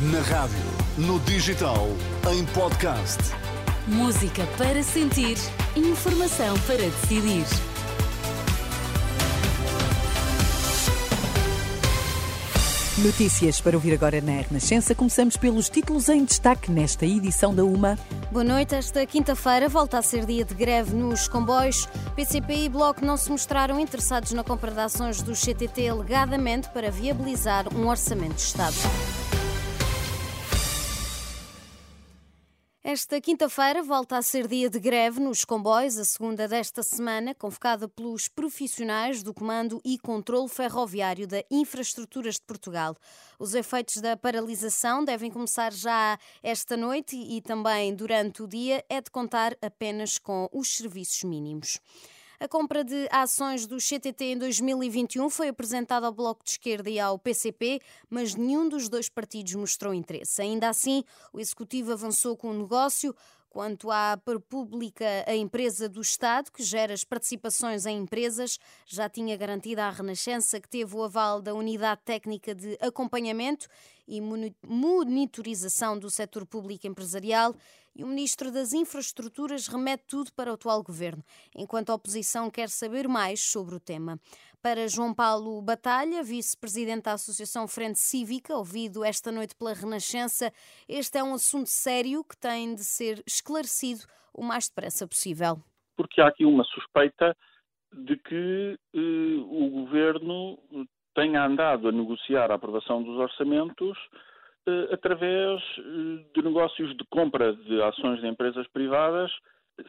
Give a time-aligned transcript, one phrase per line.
[0.00, 0.56] Na rádio,
[0.96, 1.88] no digital,
[2.30, 3.18] em podcast.
[3.88, 5.36] Música para sentir,
[5.74, 7.44] informação para decidir.
[12.98, 14.94] Notícias para ouvir agora na Renascença.
[14.94, 17.98] Começamos pelos títulos em destaque nesta edição da UMA.
[18.30, 18.76] Boa noite.
[18.76, 21.88] Esta quinta-feira volta a ser dia de greve nos comboios.
[22.14, 26.88] PCP e Bloco não se mostraram interessados na compra de ações do CTT alegadamente para
[26.88, 28.76] viabilizar um orçamento de Estado.
[32.90, 37.86] Esta quinta-feira volta a ser dia de greve nos comboios, a segunda desta semana, convocada
[37.86, 42.96] pelos profissionais do Comando e Controlo Ferroviário da Infraestruturas de Portugal.
[43.38, 49.02] Os efeitos da paralisação devem começar já esta noite e também durante o dia, é
[49.02, 51.78] de contar apenas com os serviços mínimos.
[52.40, 56.96] A compra de ações do CTT em 2021 foi apresentada ao Bloco de Esquerda e
[57.00, 60.40] ao PCP, mas nenhum dos dois partidos mostrou interesse.
[60.40, 61.02] Ainda assim,
[61.32, 63.12] o Executivo avançou com o negócio.
[63.50, 69.36] Quanto à República, a empresa do Estado, que gera as participações em empresas, já tinha
[69.36, 73.66] garantida à Renascença que teve o aval da Unidade Técnica de Acompanhamento
[74.06, 77.52] e Monitorização do Setor Público Empresarial
[77.98, 82.68] e o Ministro das Infraestruturas remete tudo para o atual governo, enquanto a oposição quer
[82.68, 84.20] saber mais sobre o tema.
[84.62, 90.52] Para João Paulo Batalha, vice-presidente da Associação Frente Cívica, ouvido esta noite pela Renascença,
[90.88, 94.02] este é um assunto sério que tem de ser esclarecido
[94.32, 95.58] o mais depressa possível.
[95.96, 97.36] Porque há aqui uma suspeita
[97.92, 100.58] de que eh, o governo
[101.14, 103.98] tenha andado a negociar a aprovação dos orçamentos
[104.92, 109.30] através eh, de negócios de compra de ações de empresas privadas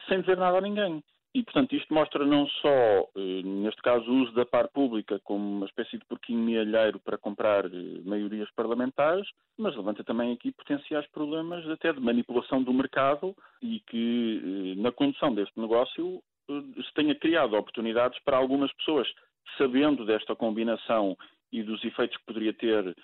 [0.08, 1.02] sem dizer nada a ninguém.
[1.32, 5.58] E, portanto, isto mostra não só, eh, neste caso, o uso da par pública como
[5.58, 7.64] uma espécie de porquinho mealheiro para comprar
[8.04, 14.74] maiorias parlamentares, mas levanta também aqui potenciais problemas até de manipulação do mercado e que,
[14.78, 19.08] na condução deste negócio, se tenha criado oportunidades para algumas pessoas,
[19.56, 21.16] sabendo desta combinação
[21.52, 22.94] e dos efeitos que poderia ter eh,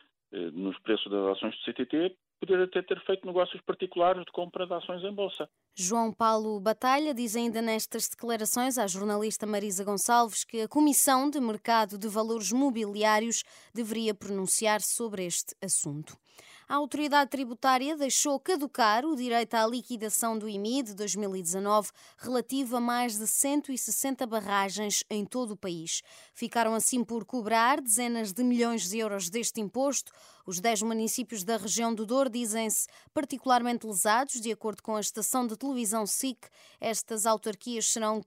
[0.52, 4.74] nos preços das ações do CTT, poder até ter feito negócios particulares de compra de
[4.74, 5.48] ações em bolsa.
[5.74, 11.40] João Paulo Batalha diz ainda nestas declarações à jornalista Marisa Gonçalves que a Comissão de
[11.40, 13.42] Mercado de Valores Mobiliários
[13.74, 16.16] deveria pronunciar sobre este assunto
[16.68, 22.80] a autoridade tributária deixou caducar o direito à liquidação do IMI de 2019 relativo a
[22.80, 26.02] mais de 160 barragens em todo o país.
[26.34, 30.10] Ficaram assim por cobrar dezenas de milhões de euros deste imposto.
[30.46, 35.44] Os 10 municípios da região do Douro dizem-se particularmente lesados, de acordo com a estação
[35.44, 36.38] de televisão SIC.
[36.80, 38.24] Estas autarquias serão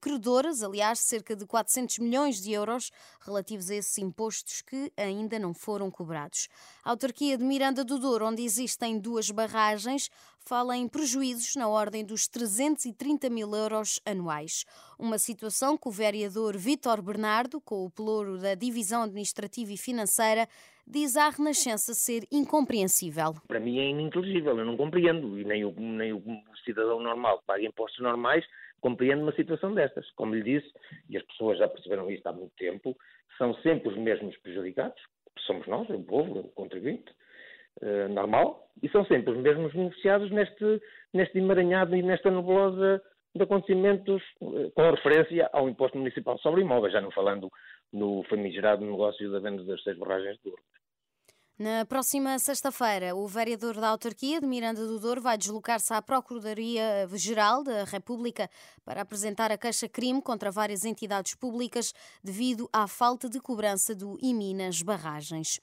[0.00, 5.52] credoras, aliás, cerca de 400 milhões de euros relativos a esses impostos que ainda não
[5.52, 6.46] foram cobrados.
[6.84, 10.08] A autarquia de Miranda do Douro, onde existem duas barragens,
[10.44, 14.64] fala em prejuízos na ordem dos 330 mil euros anuais.
[14.98, 20.48] Uma situação que o vereador Vítor Bernardo, com o pelouro da Divisão Administrativa e Financeira,
[20.86, 23.34] diz à Renascença ser incompreensível.
[23.46, 26.22] Para mim é ininteligível, eu não compreendo, e nem o, nem o
[26.64, 28.44] cidadão normal que paga impostos normais
[28.80, 30.10] compreende uma situação destas.
[30.12, 30.72] Como lhe disse,
[31.08, 32.96] e as pessoas já perceberam isto há muito tempo,
[33.38, 35.00] são sempre os mesmos prejudicados,
[35.46, 37.12] somos nós, o povo, o contribuinte,
[37.82, 40.80] uh, normal, e são sempre os mesmos beneficiados neste,
[41.12, 43.02] neste emaranhado e nesta nebulosa
[43.34, 47.50] de acontecimentos uh, com referência ao imposto municipal sobre imóveis, já não falando
[47.92, 50.62] no famigerado negócio da venda das seis barragens de Douro.
[51.58, 57.62] Na próxima sexta-feira, o vereador da autarquia de Miranda do Douro vai deslocar-se à Procuradoria-Geral
[57.62, 58.48] da República
[58.82, 61.92] para apresentar a queixa-crime contra várias entidades públicas
[62.24, 65.60] devido à falta de cobrança do IMI nas barragens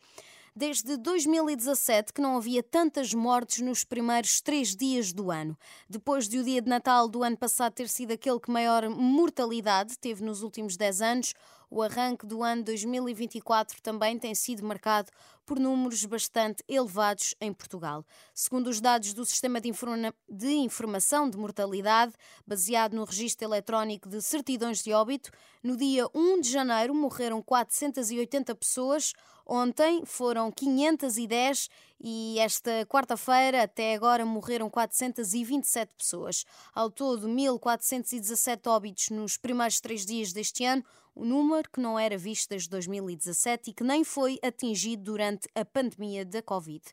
[0.57, 5.55] desde 2017 que não havia tantas mortes nos primeiros três dias do ano.
[5.87, 9.99] Depois de o dia de Natal do ano passado ter sido aquele que maior mortalidade
[9.99, 11.35] teve nos últimos dez anos,
[11.69, 15.11] o arranque do ano 2024 também tem sido marcado
[15.45, 18.05] por números bastante elevados em Portugal.
[18.33, 22.13] Segundo os dados do Sistema de, Informa de Informação de Mortalidade,
[22.45, 25.31] baseado no Registro Eletrónico de Certidões de Óbito,
[25.63, 29.13] no dia 1 de janeiro morreram 480 pessoas,
[29.45, 31.69] ontem foram 510
[31.99, 36.45] e esta quarta-feira, até agora, morreram 427 pessoas.
[36.73, 40.83] Ao todo, 1.417 óbitos nos primeiros três dias deste ano,
[41.15, 45.65] um número que não era visto desde 2017 e que nem foi atingido durante a
[45.65, 46.83] pandemia da Covid.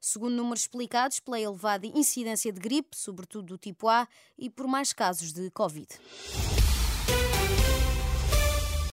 [0.00, 4.06] Segundo números explicados pela elevada incidência de gripe, sobretudo do tipo A,
[4.38, 5.88] e por mais casos de Covid.